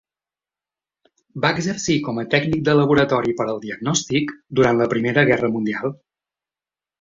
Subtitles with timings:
[1.43, 5.95] Va exercir com a tècnic de laboratori per al diagnòstic durant la Primera Guerra Mundial.